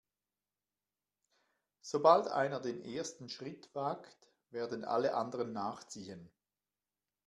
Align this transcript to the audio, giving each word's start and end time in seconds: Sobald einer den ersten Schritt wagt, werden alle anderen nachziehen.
Sobald 1.83 2.27
einer 2.27 2.59
den 2.59 2.81
ersten 2.83 3.29
Schritt 3.29 3.69
wagt, 3.75 4.31
werden 4.49 4.83
alle 4.83 5.13
anderen 5.13 5.53
nachziehen. 5.53 6.31